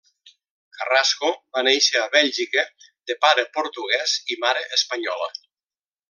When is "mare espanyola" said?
4.47-5.29